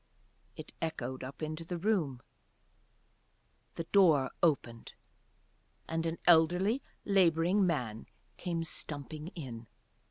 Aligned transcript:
It 0.55 0.73
echoed 0.81 1.23
up 1.23 1.37
to 1.37 1.63
the 1.63 1.77
room, 1.77 2.23
the 3.75 3.83
door 3.83 4.31
opened. 4.41 4.93
And 5.87 6.07
an 6.07 6.17
elderly 6.25 6.81
labouring 7.05 7.67
man 7.67 8.07
came 8.35 8.63
stumping 8.63 9.27
in. 9.35 9.67